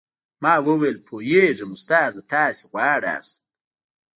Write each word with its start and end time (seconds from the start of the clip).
ما 0.43 0.53
وويل 0.67 0.97
پوهېږم 1.07 1.69
استاده 1.77 2.21
تاسې 2.31 2.63
غواړاست. 2.71 3.41